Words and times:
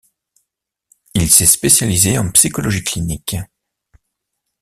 Il 1.13 1.29
s’est 1.29 1.45
spécialisé 1.45 2.17
en 2.17 2.31
psychologie 2.31 2.83
clinique. 2.83 3.35